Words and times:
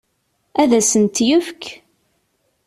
Ad 0.61 0.71
asen-t-yefk? 0.79 1.63